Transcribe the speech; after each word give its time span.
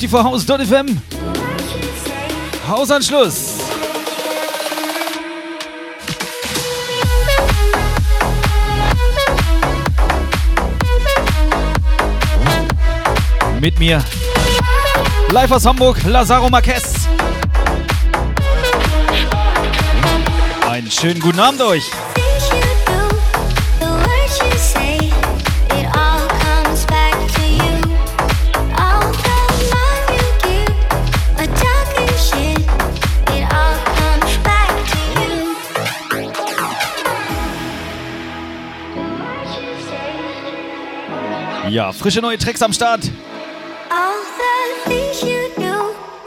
54house.fm. 0.00 0.86
Hausanschluss. 2.66 3.58
Mit 13.60 13.78
mir. 13.78 14.02
Live 15.32 15.50
aus 15.52 15.66
Hamburg, 15.66 15.98
Lazaro 16.04 16.48
Marquez. 16.48 16.94
Einen 20.66 20.90
schönen 20.90 21.20
guten 21.20 21.40
Abend 21.40 21.60
euch. 21.60 21.84
Ja, 41.68 41.92
frische 41.92 42.20
neue 42.20 42.38
Tracks 42.38 42.62
am 42.62 42.72
Start. 42.72 43.02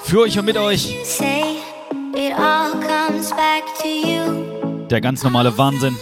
Für 0.03 0.19
euch 0.21 0.37
und 0.37 0.45
mit 0.45 0.57
euch. 0.57 0.95
Der 4.89 5.01
ganz 5.01 5.23
normale 5.23 5.57
Wahnsinn. 5.57 5.97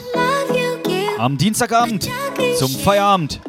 Am 1.18 1.38
Dienstagabend 1.38 2.10
zum 2.58 2.70
Feierabend. 2.72 3.40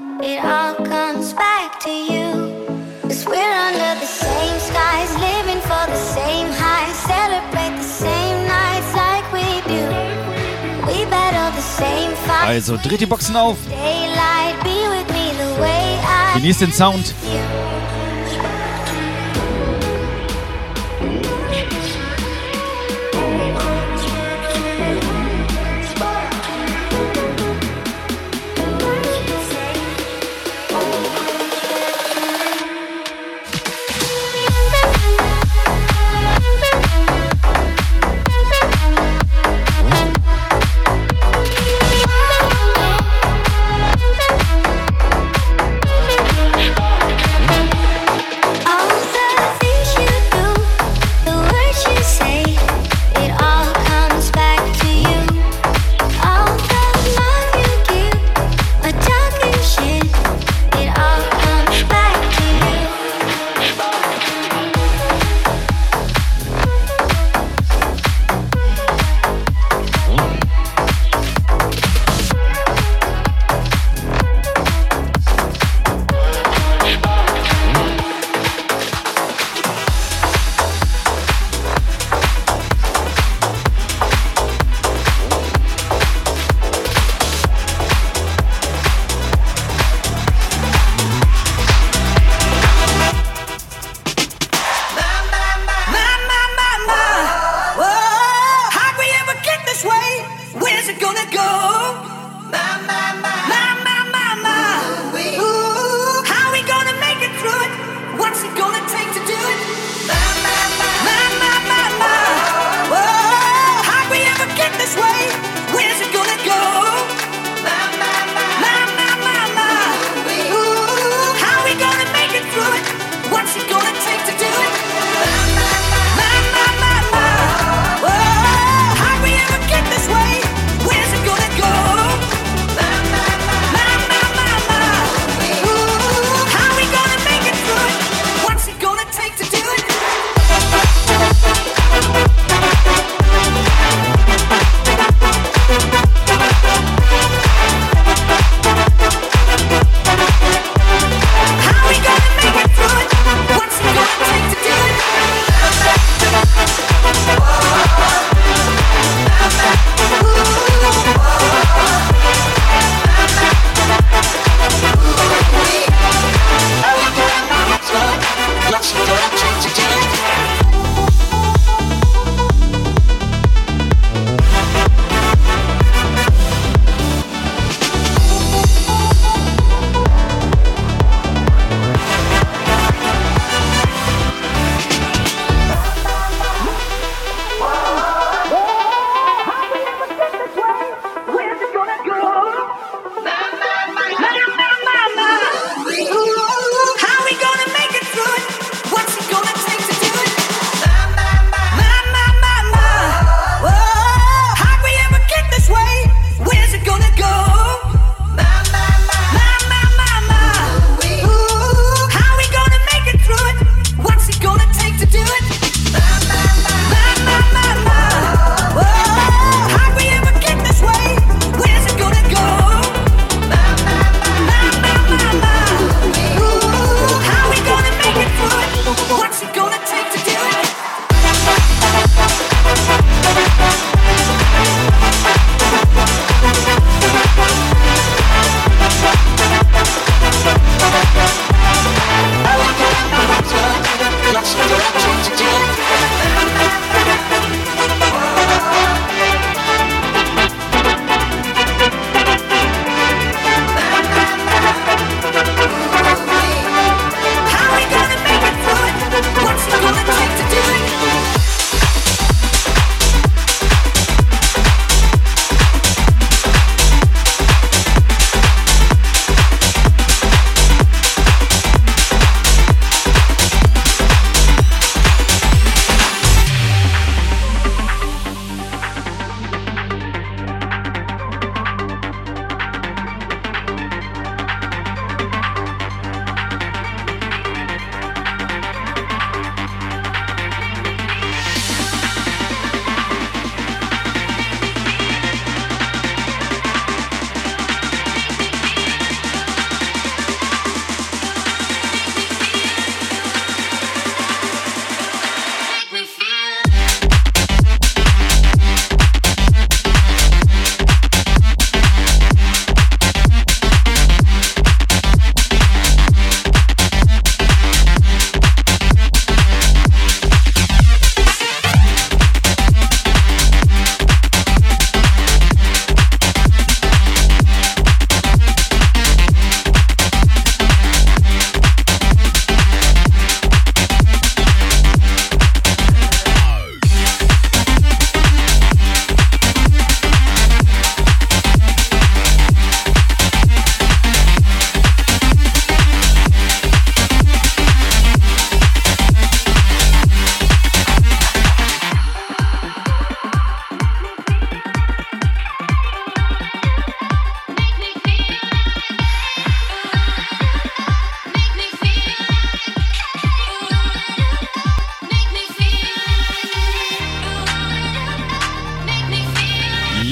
Also 12.46 12.76
dreht 12.76 13.00
die 13.00 13.06
Boxen 13.06 13.36
auf. 13.36 13.56
Genießt 16.34 16.62
den 16.62 16.72
Sound. 16.72 17.14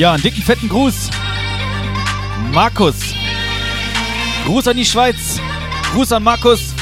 Ja, 0.01 0.15
einen 0.15 0.23
dicken, 0.23 0.43
fetten 0.43 0.71
Gruß. 0.71 1.11
Markus. 2.55 2.95
Gruß 4.47 4.69
an 4.69 4.79
die 4.79 4.87
Schweiz. 4.87 5.39
Gruß 5.93 6.13
an 6.13 6.23
Markus. 6.23 6.75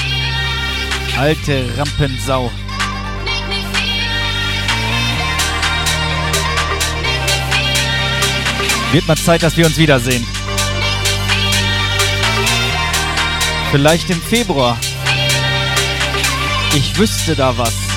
Alte 1.17 1.69
Rampensau. 1.77 2.49
Wird 8.93 9.05
mal 9.05 9.17
Zeit, 9.17 9.43
dass 9.43 9.57
wir 9.57 9.65
uns 9.65 9.75
wiedersehen. 9.75 10.25
Vielleicht 13.69 14.09
im 14.09 14.21
Februar. 14.21 14.77
Ich 16.73 16.97
wüsste 16.97 17.35
da 17.35 17.57
was. 17.57 17.88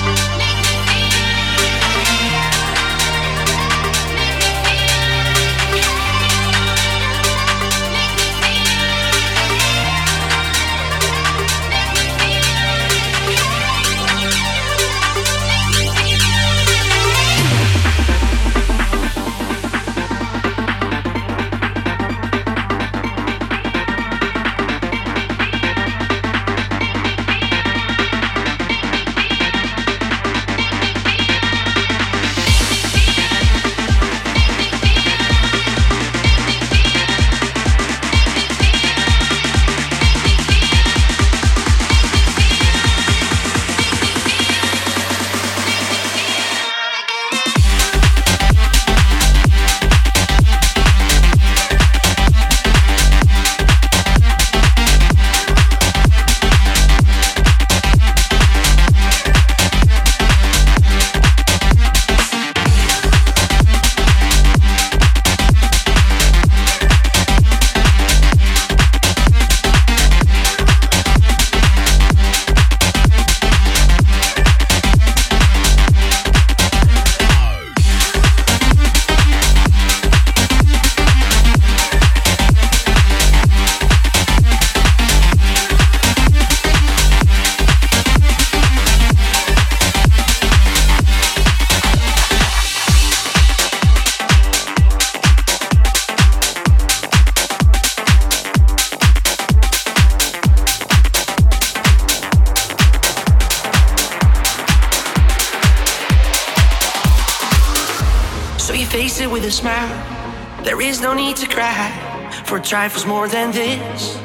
Trifles 112.73 113.05
more 113.05 113.27
than 113.27 113.51
this. 113.51 114.17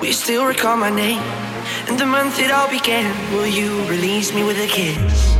We 0.00 0.12
still 0.12 0.46
recall 0.46 0.78
my 0.78 0.88
name 0.88 1.20
and 1.88 2.00
the 2.00 2.06
month 2.06 2.40
it 2.40 2.50
all 2.50 2.70
began. 2.70 3.12
Will 3.34 3.46
you 3.46 3.84
release 3.84 4.32
me 4.32 4.44
with 4.44 4.56
a 4.56 4.66
kiss? 4.66 5.37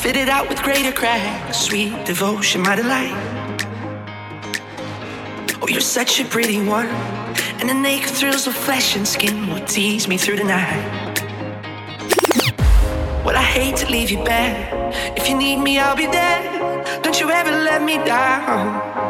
Fitted 0.00 0.30
out 0.30 0.48
with 0.48 0.62
greater 0.62 0.92
cracks. 0.92 1.58
Sweet 1.58 2.06
devotion, 2.06 2.62
my 2.62 2.74
delight. 2.74 3.12
Oh, 5.60 5.68
you're 5.68 5.82
such 5.82 6.20
a 6.20 6.24
pretty 6.24 6.58
one, 6.64 6.86
and 7.58 7.68
the 7.68 7.74
naked 7.74 8.08
thrills 8.08 8.46
of 8.46 8.54
flesh 8.54 8.96
and 8.96 9.06
skin 9.06 9.46
will 9.48 9.64
tease 9.66 10.08
me 10.08 10.16
through 10.16 10.38
the 10.38 10.44
night. 10.44 11.20
Well, 13.24 13.36
I 13.36 13.42
hate 13.42 13.76
to 13.76 13.90
leave 13.90 14.10
you 14.10 14.24
bare. 14.24 14.70
If 15.18 15.28
you 15.28 15.36
need 15.36 15.58
me, 15.58 15.78
I'll 15.78 15.94
be 15.94 16.06
there. 16.06 17.02
Don't 17.02 17.20
you 17.20 17.30
ever 17.30 17.50
let 17.50 17.82
me 17.82 17.96
down. 17.96 19.09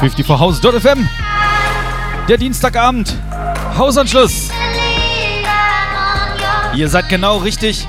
54house.fm. 0.00 1.06
Der 2.26 2.38
Dienstagabend. 2.38 3.14
Hausanschluss. 3.76 4.48
Ihr 6.74 6.88
seid 6.88 7.10
genau 7.10 7.36
richtig. 7.36 7.86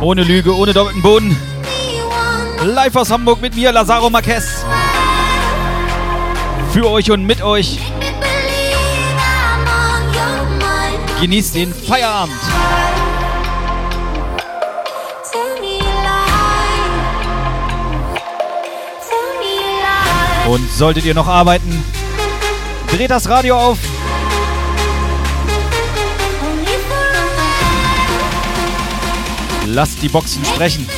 Ohne 0.00 0.22
Lüge, 0.22 0.54
ohne 0.54 0.72
doppelten 0.72 1.02
Boden. 1.02 1.36
Live 2.62 2.94
aus 2.94 3.10
Hamburg 3.10 3.40
mit 3.40 3.56
mir, 3.56 3.72
Lazaro 3.72 4.08
Marquez. 4.08 4.64
Für 6.72 6.88
euch 6.88 7.10
und 7.10 7.24
mit 7.24 7.42
euch. 7.42 7.80
Genießt 11.20 11.56
den 11.56 11.74
Feierabend. 11.74 12.36
Und 20.48 20.70
solltet 20.70 21.04
ihr 21.04 21.14
noch 21.14 21.26
arbeiten, 21.26 21.82
dreht 22.92 23.10
das 23.10 23.28
Radio 23.28 23.56
auf. 23.58 23.78
Lasst 29.66 30.00
die 30.02 30.08
Boxen 30.08 30.44
sprechen. 30.44 30.88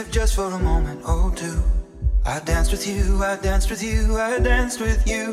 if 0.00 0.10
just 0.10 0.34
for 0.34 0.46
a 0.46 0.58
moment 0.58 1.00
or 1.06 1.30
two. 1.36 1.62
I 2.24 2.40
danced 2.40 2.70
with 2.72 2.86
you, 2.86 3.22
I 3.22 3.36
danced 3.36 3.68
with 3.68 3.82
you, 3.82 4.16
I 4.18 4.38
danced 4.38 4.80
with 4.80 5.06
you. 5.06 5.26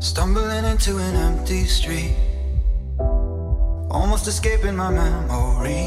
Stumbling 0.00 0.64
into 0.64 0.96
an 0.96 1.14
empty 1.28 1.64
street, 1.64 2.14
almost 3.90 4.26
escaping 4.26 4.76
my 4.76 4.90
memory. 4.90 5.84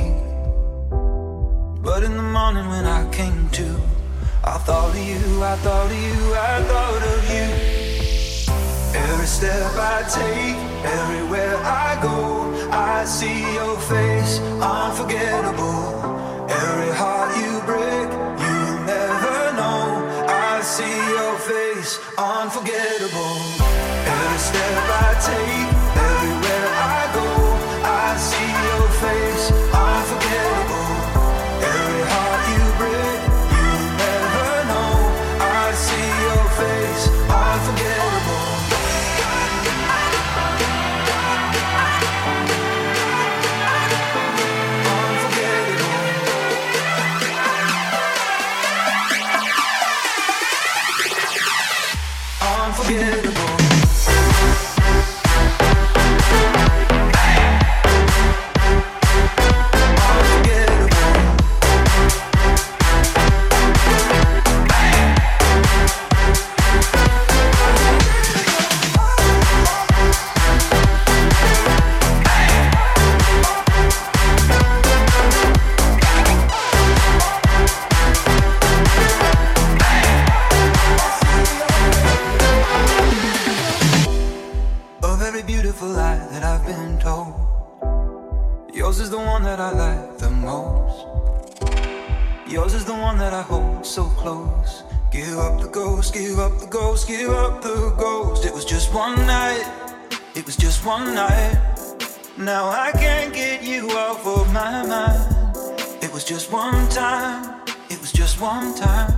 But 1.82 2.04
in 2.04 2.16
the 2.16 2.28
morning 2.38 2.68
when 2.68 2.86
I 2.86 3.10
came 3.12 3.50
to, 3.60 3.68
I 4.44 4.58
thought 4.66 4.90
of 4.90 4.98
you, 4.98 5.44
I 5.44 5.56
thought 5.64 5.92
of 5.92 6.02
you, 6.06 6.20
I 6.52 6.56
thought 6.70 7.04
of 7.14 7.22
you. 7.34 7.48
Every 9.08 9.30
step 9.38 9.72
I 9.76 9.98
take, 10.20 10.60
everywhere 11.00 11.58
I 11.58 12.00
go, 12.04 12.70
I 12.72 13.06
see 13.06 13.40
your 13.56 13.78
face, 13.94 14.40
unforgettable. 14.62 15.99
Every 16.62 16.92
heart 17.02 17.32
you 17.42 17.54
break, 17.72 18.10
you 18.46 18.60
never 18.86 19.38
know. 19.60 19.82
I 20.28 20.62
see 20.62 20.98
your 21.16 21.36
face, 21.50 22.00
unforgettable. 22.18 23.59
one 99.16 99.26
night, 99.26 99.66
it 100.36 100.46
was 100.46 100.56
just 100.56 100.86
one 100.86 101.16
night. 101.16 101.58
Now 102.38 102.70
I 102.70 102.92
can't 102.92 103.34
get 103.34 103.64
you 103.64 103.90
off 103.92 104.26
of 104.26 104.54
my 104.54 104.86
mind. 104.86 105.56
It 106.04 106.12
was 106.14 106.24
just 106.24 106.52
one 106.52 106.88
time, 106.90 107.62
it 107.90 108.00
was 108.00 108.12
just 108.12 108.40
one 108.40 108.76
time. 108.76 109.12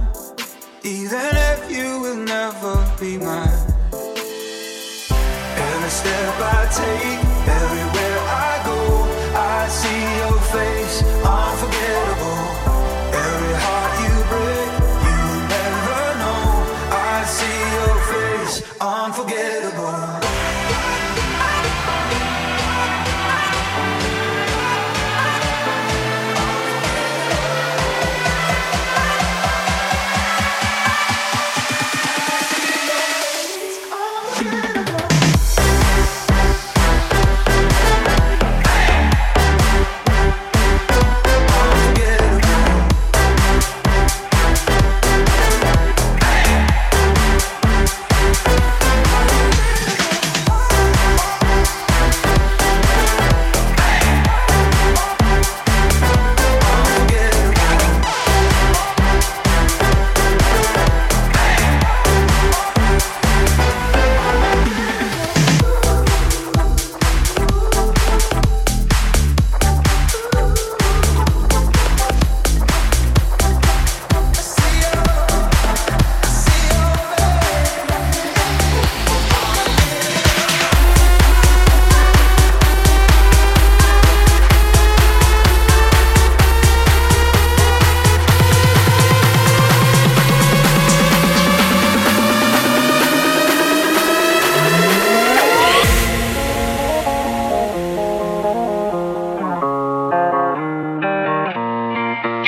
Even 0.84 1.32
if 1.52 1.60
you 1.70 2.00
will 2.04 2.22
never 2.36 2.74
be 3.00 3.18
mine. 3.18 3.64
Every 5.70 5.94
step 6.00 6.36
I 6.40 6.62
take, 6.80 7.22
everywhere. 7.60 8.01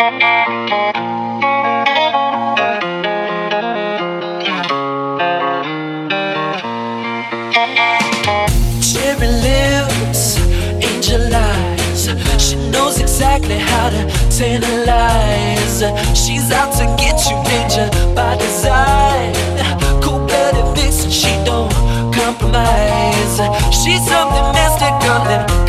Cherry 0.03 0.19
lips, 9.27 10.37
angel 10.83 11.33
eyes. 11.33 12.09
She 12.37 12.57
knows 12.69 12.99
exactly 12.99 13.57
how 13.57 13.91
to 13.91 14.05
tantalize. 14.29 15.79
She's 16.13 16.51
out 16.51 16.73
to 16.73 16.85
get 16.99 17.23
you, 17.29 17.41
danger 17.47 17.89
by 18.13 18.35
design. 18.35 19.33
Cool, 20.01 20.19
blooded 20.27 20.75
vixen, 20.75 21.11
she 21.11 21.31
don't 21.45 21.71
compromise. 22.13 23.39
She's 23.71 24.05
something 24.05 24.51
mystical. 24.51 25.62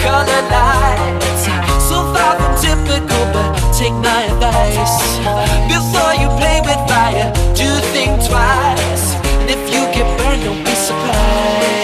Take 3.78 3.94
my 3.94 4.22
advice. 4.30 5.18
Before 5.66 6.14
you 6.14 6.28
play 6.38 6.62
with 6.62 6.78
fire, 6.86 7.26
do 7.58 7.66
think 7.90 8.22
twice. 8.22 9.18
And 9.42 9.50
if 9.50 9.62
you 9.66 9.82
get 9.90 10.06
burned, 10.18 10.44
don't 10.46 10.62
be 10.62 10.74
surprised. 10.78 11.82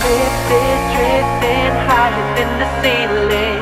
Drifting, 0.00 0.80
drifting 0.96 1.74
higher 1.88 2.24
than 2.36 2.50
the 2.60 2.68
ceiling. 2.80 3.60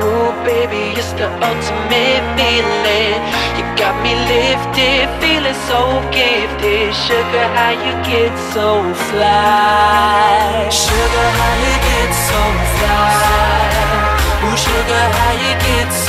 Ooh, 0.00 0.32
baby, 0.48 0.96
it's 0.96 1.12
the 1.20 1.28
ultimate 1.28 2.24
feeling. 2.36 3.20
You 3.56 3.64
got 3.76 3.94
me 4.00 4.16
lifted, 4.32 5.04
feeling 5.20 5.58
so 5.68 6.00
gifted. 6.16 6.94
Sugar, 6.96 7.46
how 7.56 7.76
you 7.76 7.92
get 8.08 8.32
so 8.56 8.68
fly? 9.12 10.68
Sugar, 10.72 11.28
how 11.38 11.54
you 11.64 11.74
get 11.88 12.10
so 12.28 12.40
fly? 12.76 14.08
Ooh, 14.44 14.56
sugar, 14.56 15.04
how 15.18 15.32
you 15.44 15.52
get 15.68 15.88
so 15.92 16.07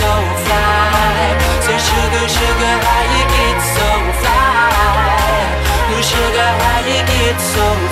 sugar, 1.88 2.28
sugar, 2.28 2.76
how 2.86 3.04
you 3.16 3.24
get 3.36 3.60
so 3.76 3.90
fly? 4.20 5.48
Ooh, 5.92 6.04
sugar, 6.04 6.52
how 6.64 6.80
you 6.92 7.02
get 7.08 7.38
so 7.40 7.89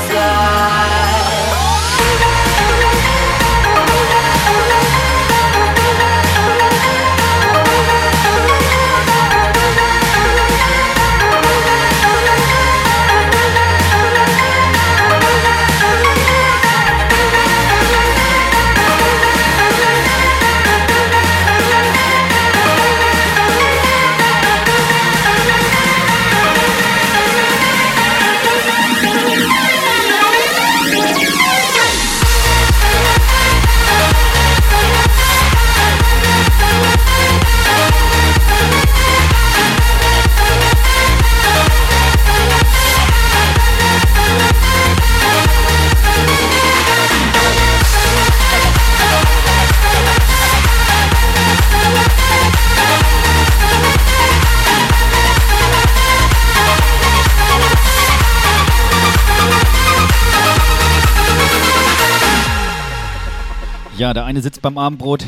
Ja, 64.07 64.13
der 64.13 64.23
eine 64.23 64.41
sitzt 64.41 64.61
beim 64.61 64.77
Abendbrot, 64.77 65.25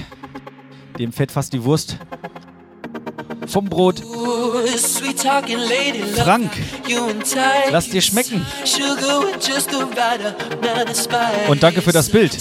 dem 0.98 1.12
fällt 1.12 1.34
fast 1.34 1.52
die 1.52 1.66
Wurst 1.66 1.98
vom 3.46 3.66
Brot. 3.66 4.02
Frank, 6.16 6.50
lass 7.72 7.90
dir 7.90 8.02
schmecken. 8.02 8.46
Und 11.50 11.62
danke 11.62 11.82
für 11.82 11.92
das 11.92 12.10
Bild. 12.10 12.34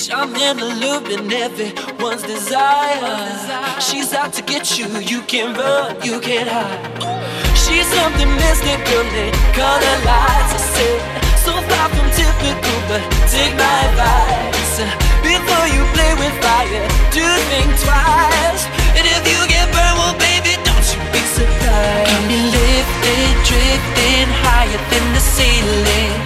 She's 7.68 7.90
something 7.90 8.30
mystical 8.36 9.02
in 9.02 9.32
color 9.52 9.98
lights. 10.04 10.54
I 10.54 10.58
said, 10.58 11.27
so 11.48 11.56
far 11.64 11.88
from 11.96 12.08
typical, 12.12 12.78
but 12.88 13.00
take 13.32 13.54
my 13.56 13.76
advice. 13.88 14.76
Before 15.24 15.66
you 15.72 15.82
play 15.96 16.12
with 16.20 16.34
fire, 16.44 16.84
do 17.16 17.24
think 17.48 17.70
twice. 17.84 18.62
And 18.96 19.04
if 19.16 19.22
you 19.24 19.40
get 19.48 19.64
burned, 19.72 19.96
well, 19.96 20.16
baby, 20.20 20.52
don't 20.68 20.86
you 20.92 21.00
be 21.14 21.22
surprised. 21.38 22.08
Got 22.12 22.24
me 22.28 22.38
lifted, 22.52 23.32
drifting 23.48 24.28
higher 24.44 24.82
than 24.92 25.04
the 25.16 25.22
ceiling. 25.36 26.16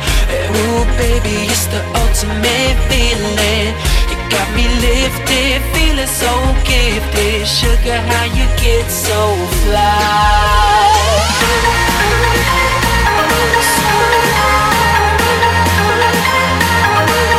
Ooh, 0.59 0.83
baby, 0.99 1.47
it's 1.55 1.67
the 1.71 1.83
ultimate 2.03 2.77
feeling. 2.91 3.71
You 4.11 4.17
got 4.35 4.49
me 4.59 4.67
lifted, 4.83 5.63
feeling 5.75 6.13
so 6.23 6.33
gifted. 6.67 7.47
Sugar, 7.47 8.01
how 8.11 8.27
you 8.39 8.47
get 8.59 8.91
so 8.91 9.21
fly? 9.63 11.22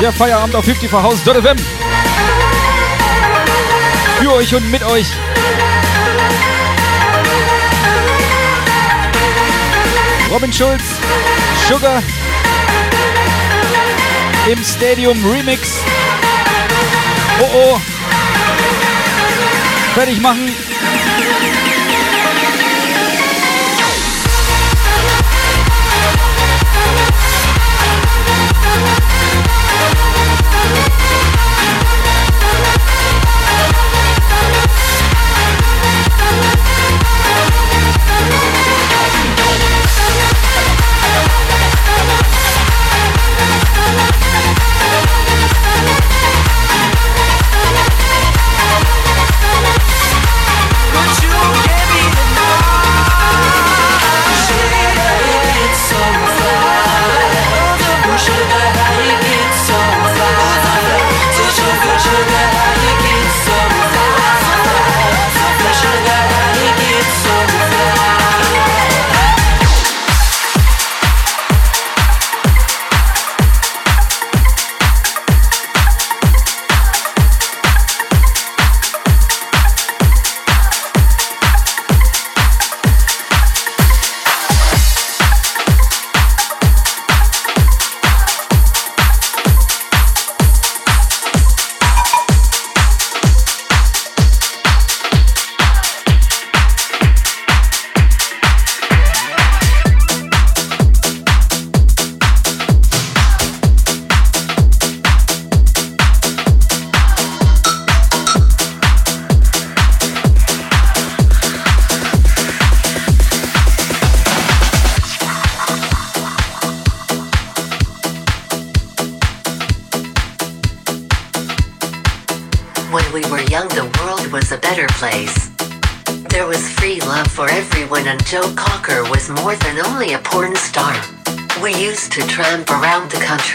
Der 0.03 0.11
Feierabend 0.11 0.53
auf 0.53 0.65
50 0.65 0.91
Haus.fm. 0.91 1.55
Für 4.19 4.33
euch 4.33 4.53
und 4.53 4.69
mit 4.69 4.83
euch. 4.83 5.07
Robin 10.29 10.51
Schulz, 10.51 10.83
Sugar 11.69 12.03
im 14.51 14.61
Stadium 14.61 15.25
Remix. 15.25 15.79
Oh 17.39 17.49
oh. 17.53 17.81
Fertig 19.93 20.19
machen. 20.19 20.53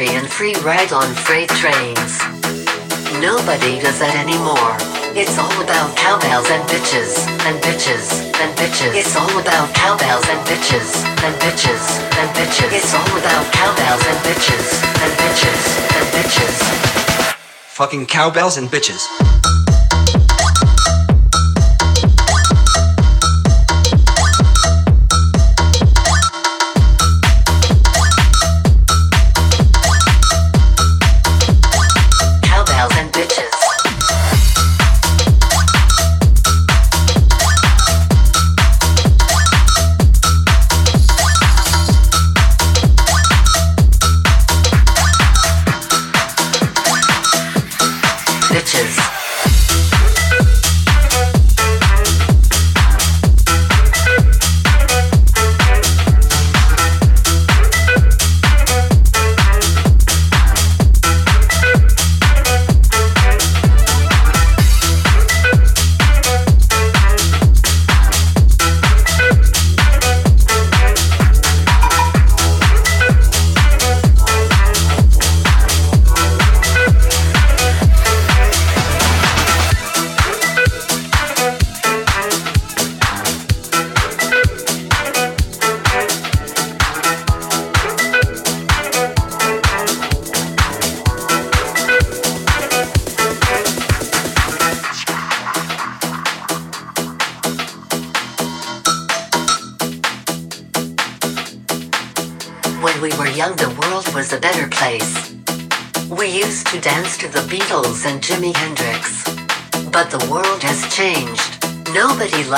And 0.06 0.28
free 0.28 0.54
ride 0.62 0.92
on 0.92 1.12
freight 1.12 1.48
trains. 1.58 2.22
Nobody 3.18 3.80
does 3.82 3.98
that 3.98 4.14
anymore. 4.14 4.78
It's 5.18 5.34
all 5.38 5.50
about 5.58 5.96
cowbells 5.96 6.46
and 6.50 6.62
bitches, 6.70 7.26
and 7.42 7.58
bitches, 7.58 8.06
and 8.38 8.54
bitches. 8.54 8.94
It's 8.94 9.16
all 9.16 9.34
about 9.40 9.74
cowbells 9.74 10.22
and 10.28 10.38
bitches, 10.46 11.02
and 11.26 11.34
bitches, 11.42 11.82
and 12.14 12.30
bitches. 12.38 12.70
It's 12.70 12.94
all 12.94 13.10
about 13.18 13.50
cowbells 13.50 14.04
and 14.06 14.18
bitches, 14.22 14.78
and 15.02 15.12
bitches, 15.18 15.62
and 15.98 16.06
bitches. 16.14 17.34
Fucking 17.74 18.06
cowbells 18.06 18.56
and 18.56 18.68
bitches. 18.68 19.37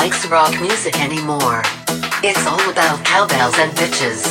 Likes 0.01 0.25
rock 0.29 0.59
music 0.63 0.99
anymore. 0.99 1.61
It's 2.25 2.41
all 2.47 2.65
about 2.73 3.05
cowbells 3.05 3.59
and 3.59 3.71
bitches. 3.77 4.25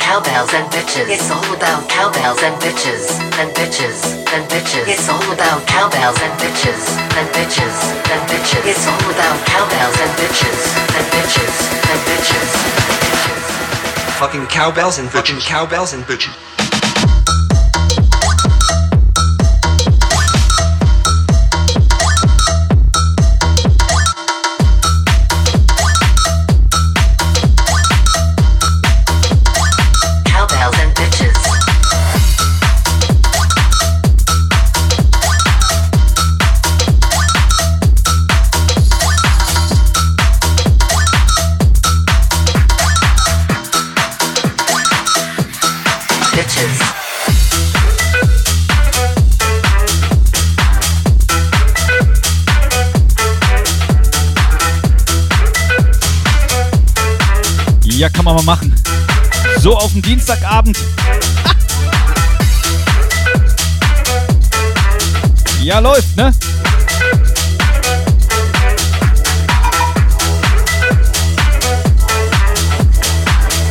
Cowbells 0.00 0.52
and 0.52 0.66
bitches. 0.74 1.06
It's 1.06 1.30
all 1.30 1.46
about 1.54 1.88
cowbells 1.88 2.42
and 2.42 2.56
bitches. 2.58 3.14
And 3.38 3.54
bitches. 3.54 4.02
And 4.34 4.42
bitches. 4.50 4.88
It's 4.90 5.08
all 5.08 5.22
about 5.30 5.64
cowbells 5.68 6.18
and 6.18 6.34
bitches. 6.42 6.82
And 7.18 7.28
bitches. 7.38 7.76
And 8.10 8.22
bitches. 8.26 8.66
It's 8.66 8.86
all 8.90 9.06
about 9.14 9.38
cowbells 9.46 9.96
and 10.02 10.12
bitches. 10.18 10.58
And 10.98 11.06
bitches. 11.14 11.54
And 11.86 12.00
bitches. 12.08 12.50
Fucking 14.18 14.46
cowbells 14.46 14.98
and 14.98 15.08
bitches. 15.08 15.22
Fucking 15.22 15.40
cowbells 15.40 15.92
and 15.92 16.02
bitches. 16.02 16.65
And 58.06 58.12
bitches. 58.12 58.24
man 58.24 58.36
mal 58.36 58.42
machen. 58.44 58.74
So 59.58 59.76
auf 59.76 59.92
dem 59.92 60.02
Dienstagabend. 60.02 60.78
Ja, 65.62 65.80
läuft, 65.80 66.16
ne? 66.16 66.32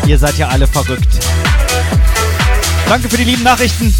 Ihr 0.05 0.19
seid 0.19 0.37
ja 0.37 0.49
alle 0.49 0.67
verrückt. 0.67 1.07
Danke 2.89 3.07
für 3.07 3.15
die 3.15 3.23
lieben 3.23 3.43
Nachrichten. 3.43 3.93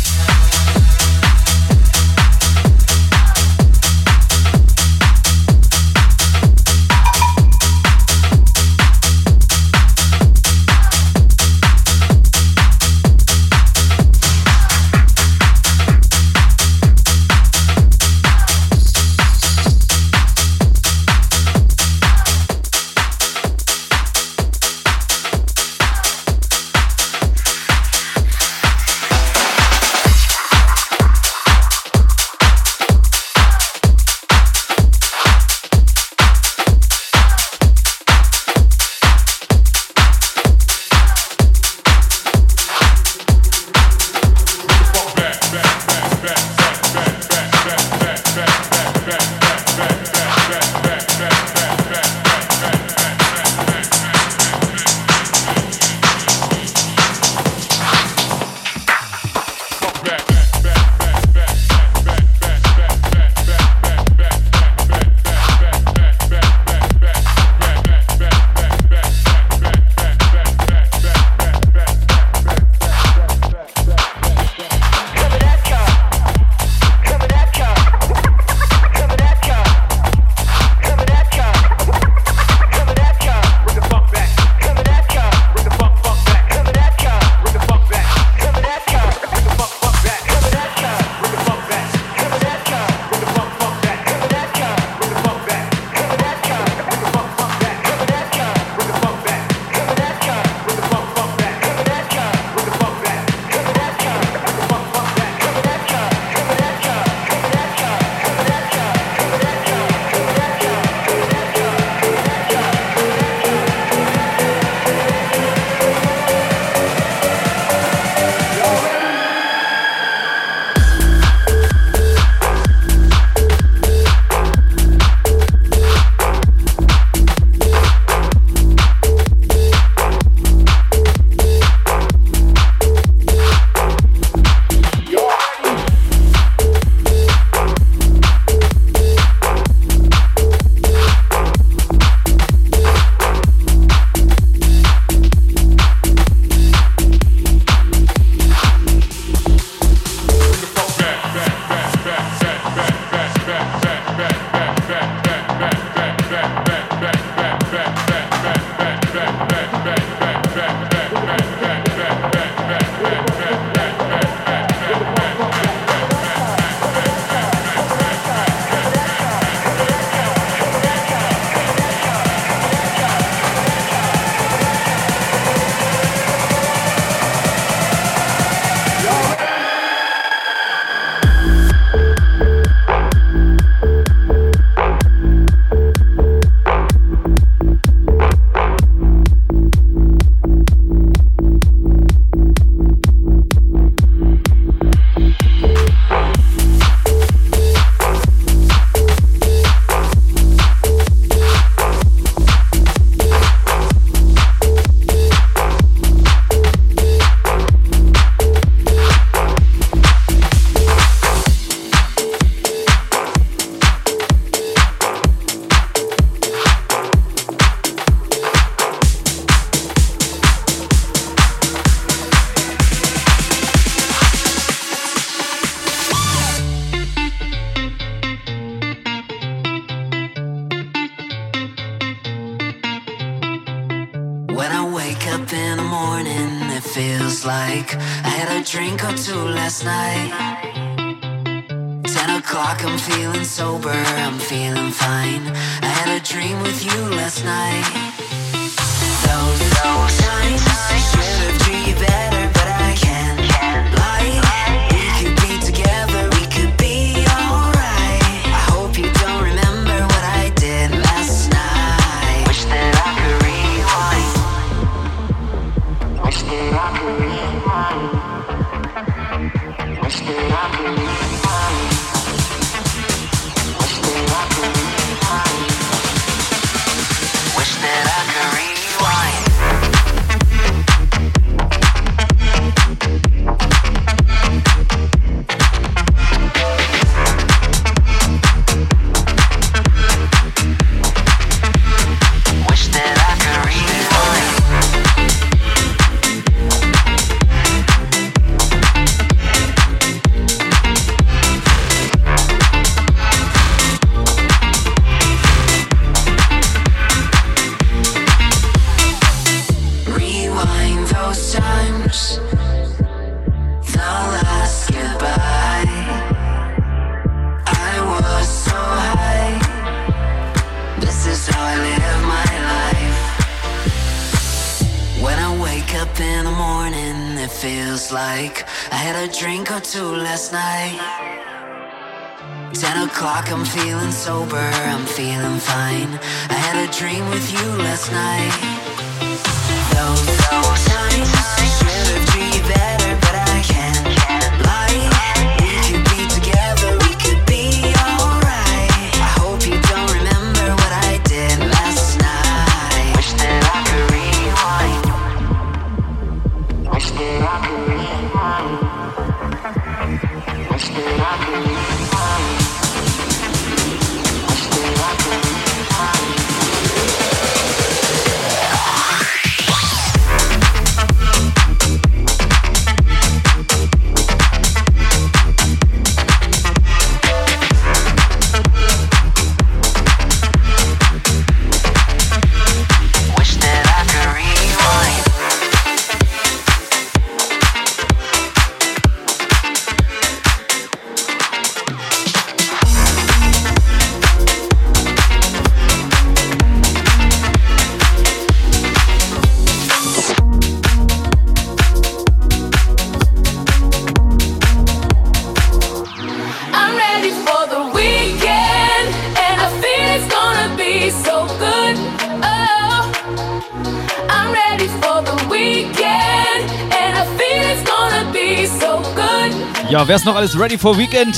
Genau, 420.05 420.09
wer 420.09 420.15
ist 420.17 420.25
noch 420.25 420.35
alles 420.35 420.59
ready 420.59 420.77
for 420.77 420.95
Weekend? 420.95 421.35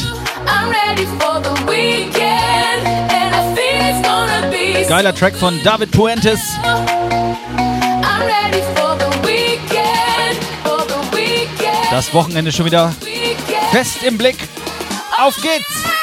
weekend 1.67 2.19
Geiler 4.89 5.15
Track 5.15 5.37
von 5.37 5.57
David 5.63 5.89
Puentes. 5.91 6.41
Weekend, 11.13 11.91
das 11.91 12.13
Wochenende 12.13 12.51
schon 12.51 12.65
wieder 12.65 12.93
fest 13.71 14.03
im 14.03 14.17
Blick. 14.17 14.37
Auf 15.17 15.37
geht's! 15.37 15.96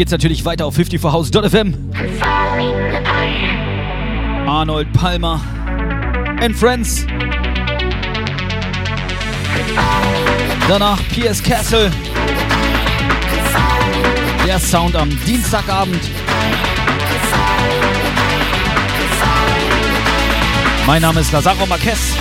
Geht's 0.00 0.12
natürlich 0.12 0.46
weiter 0.46 0.64
auf 0.64 0.78
54house.fm. 0.78 1.74
Arnold 4.48 4.90
Palmer 4.94 5.38
and 6.40 6.56
Friends. 6.56 7.04
Danach 10.66 10.98
P.S. 11.10 11.42
Castle. 11.42 11.90
Der 14.46 14.58
Sound 14.58 14.96
am 14.96 15.10
Dienstagabend. 15.26 16.00
Mein 20.86 21.02
Name 21.02 21.20
ist 21.20 21.30
Lazaro 21.30 21.66
Marquez. 21.66 22.14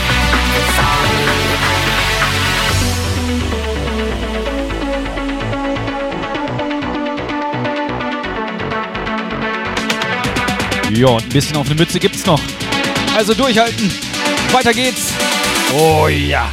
Ja, 10.92 11.08
und 11.08 11.24
ein 11.24 11.30
bisschen 11.30 11.56
auf 11.56 11.68
eine 11.68 11.76
Mütze 11.76 12.00
gibt's 12.00 12.26
noch. 12.26 12.42
Also 13.16 13.34
durchhalten. 13.34 13.92
Weiter 14.52 14.74
geht's. 14.74 15.14
Oh 15.78 16.08
ja. 16.08 16.50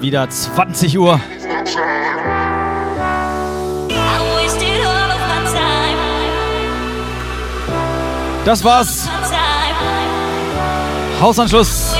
Wieder 0.00 0.28
20 0.28 0.98
Uhr. 0.98 1.20
Das 8.46 8.64
war's. 8.64 9.06
Hausanschluss. 11.20 11.94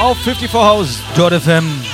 Auf 0.00 0.18
54 0.18 1.85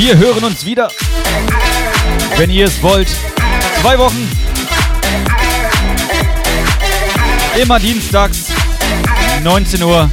Wir 0.00 0.16
hören 0.16 0.44
uns 0.44 0.64
wieder, 0.64 0.90
wenn 2.38 2.48
ihr 2.48 2.64
es 2.64 2.82
wollt. 2.82 3.08
Zwei 3.82 3.98
Wochen. 3.98 4.26
Immer 7.60 7.78
dienstags, 7.78 8.46
19 9.44 9.82
Uhr. 9.82 10.10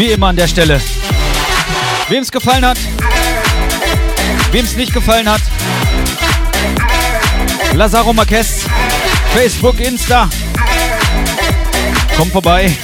Wie 0.00 0.12
immer 0.12 0.28
an 0.28 0.36
der 0.36 0.48
Stelle. 0.48 0.80
Wem 2.08 2.22
es 2.22 2.32
gefallen 2.32 2.64
hat, 2.64 2.78
wem 4.50 4.64
es 4.64 4.74
nicht 4.74 4.94
gefallen 4.94 5.28
hat, 5.28 5.42
Lazaro 7.74 8.14
Marquez, 8.14 8.64
Facebook, 9.34 9.78
Insta. 9.78 10.30
Kommt 12.16 12.32
vorbei. 12.32 12.74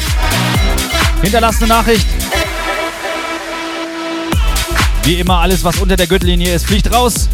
Hinterlasst 1.23 1.63
eine 1.63 1.69
Nachricht. 1.69 2.07
Wie 5.05 5.15
immer, 5.15 5.39
alles, 5.39 5.65
was 5.65 5.79
unter 5.79 5.97
der 5.97 6.09
Gürtellinie 6.09 6.53
ist, 6.53 6.67
fliegt 6.67 6.93
raus. 6.93 7.31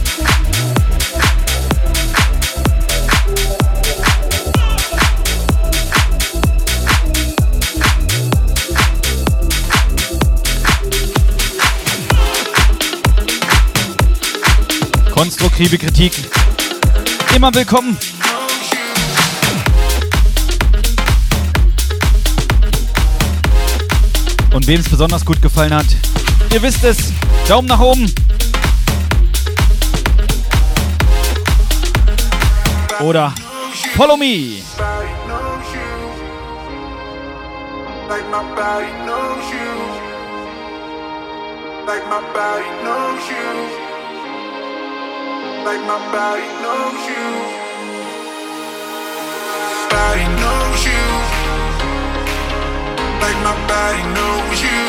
Konstruktive 15.23 15.79
Kritik 15.79 16.13
immer 17.33 17.55
willkommen. 17.55 17.97
Und 24.53 24.67
wem 24.67 24.81
es 24.81 24.89
besonders 24.89 25.25
gut 25.25 25.41
gefallen 25.41 25.73
hat, 25.73 25.87
ihr 26.53 26.61
wisst 26.61 26.83
es, 26.83 27.13
Daumen 27.47 27.69
nach 27.69 27.79
oben. 27.79 28.13
Oder 32.99 33.33
Follow 33.95 34.17
Me. 34.17 34.61
Like 38.09 38.29
my 42.09 42.21
body 42.35 42.69
knows 42.83 43.29
you. 43.31 43.82
Like 45.65 45.81
my 45.87 45.99
body 46.11 46.49
knows 46.63 47.03
you. 47.11 47.27
Body 49.95 50.27
knows 50.41 50.81
you. 50.91 51.05
Like 53.23 53.39
my 53.47 53.55
body 53.71 54.03
knows 54.17 54.59
you. 54.67 54.83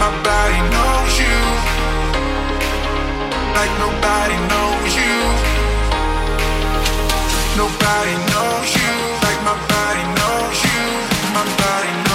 My 0.00 0.10
body 0.24 0.60
knows 0.72 1.14
you. 1.24 1.38
Like 3.56 3.72
nobody 3.84 4.36
knows 4.50 4.92
you. 5.00 5.16
Nobody 7.60 8.14
knows 8.32 8.70
you 8.80 8.92
like 9.24 9.40
my 9.44 9.56
body 9.68 10.04
knows 10.16 10.58
you. 10.64 10.80
My 11.36 11.44
body 11.60 12.09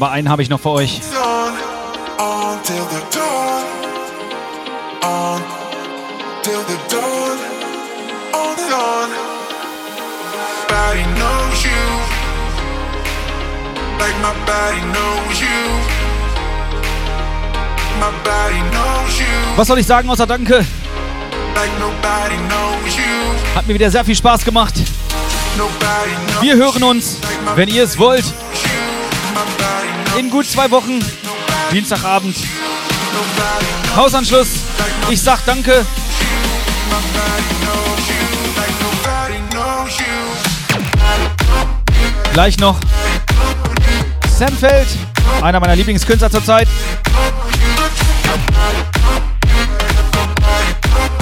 Aber 0.00 0.12
einen 0.12 0.30
habe 0.30 0.40
ich 0.40 0.48
noch 0.48 0.58
für 0.58 0.70
euch. 0.70 0.98
Was 19.56 19.66
soll 19.66 19.78
ich 19.80 19.86
sagen 19.86 20.08
außer 20.08 20.26
Danke? 20.26 20.64
Hat 23.54 23.66
mir 23.66 23.74
wieder 23.74 23.90
sehr 23.90 24.04
viel 24.06 24.16
Spaß 24.16 24.46
gemacht. 24.46 24.72
Wir 26.40 26.56
hören 26.56 26.82
uns, 26.84 27.18
wenn 27.54 27.68
ihr 27.68 27.84
es 27.84 27.98
wollt, 27.98 28.24
in 30.20 30.28
gut 30.28 30.46
zwei 30.46 30.70
Wochen, 30.70 31.02
Dienstagabend, 31.72 32.36
Hausanschluss. 33.96 34.48
Ich 35.08 35.22
sag 35.22 35.42
Danke. 35.46 35.86
Gleich 42.34 42.58
noch 42.58 42.78
Sam 44.38 44.54
Feld, 44.56 44.88
einer 45.40 45.58
meiner 45.58 45.74
Lieblingskünstler 45.74 46.30
zurzeit. 46.30 46.68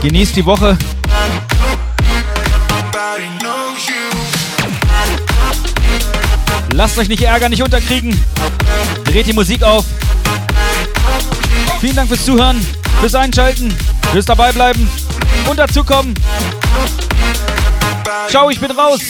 Genießt 0.02 0.34
die 0.34 0.44
Woche. 0.44 0.76
Lasst 6.78 6.96
euch 6.96 7.08
nicht 7.08 7.24
ärgern, 7.24 7.50
nicht 7.50 7.64
unterkriegen. 7.64 8.16
Dreht 9.02 9.26
die 9.26 9.32
Musik 9.32 9.64
auf. 9.64 9.84
Vielen 11.80 11.96
Dank 11.96 12.06
fürs 12.06 12.24
Zuhören, 12.24 12.64
fürs 13.00 13.16
Einschalten, 13.16 13.74
fürs 14.12 14.26
Dabeibleiben 14.26 14.88
und 15.50 15.58
dazukommen. 15.58 16.14
Ciao, 18.28 18.48
ich 18.48 18.60
bin 18.60 18.70
raus. 18.70 19.00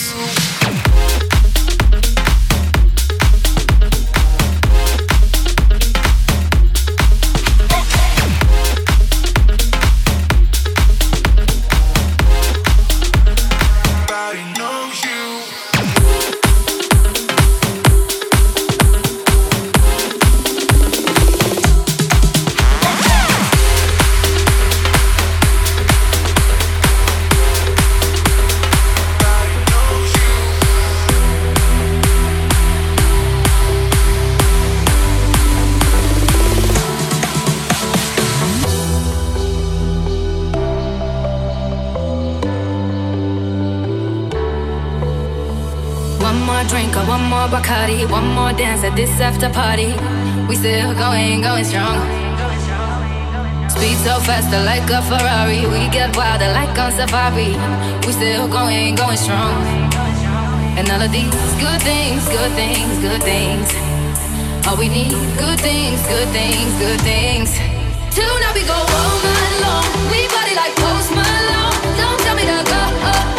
Dance 48.59 48.83
at 48.83 48.93
this 48.93 49.09
after 49.21 49.47
party. 49.49 49.95
We 50.49 50.55
still 50.59 50.91
going, 50.93 51.39
going 51.39 51.63
strong. 51.63 51.95
Speed 53.71 53.97
so 54.03 54.19
faster 54.27 54.59
like 54.67 54.83
a 54.91 54.99
Ferrari. 55.07 55.63
We 55.63 55.87
get 55.95 56.11
wilder 56.11 56.51
like 56.51 56.75
on 56.77 56.91
safari. 56.91 57.55
We 58.03 58.11
still 58.11 58.49
going, 58.51 58.95
going 58.95 59.15
strong. 59.15 59.55
And 60.75 60.91
all 60.91 60.99
of 60.99 61.09
these 61.09 61.31
good 61.63 61.81
things, 61.87 62.19
good 62.27 62.51
things, 62.59 62.99
good 62.99 63.23
things. 63.23 63.67
All 64.67 64.75
we 64.75 64.89
need, 64.89 65.15
good 65.39 65.59
things, 65.63 65.99
good 66.11 66.27
things, 66.35 66.69
good 66.83 66.99
things. 66.99 67.55
Tonight 68.11 68.55
we 68.59 68.63
go 68.67 68.75
all 68.75 69.15
night 69.23 69.55
long. 69.63 69.87
We 70.11 70.27
party 70.35 70.55
like 70.59 70.75
Post 70.83 71.09
Malone. 71.15 71.79
Don't 71.95 72.19
tell 72.27 72.35
me 72.35 72.43
to 72.43 72.59
go. 72.67 73.38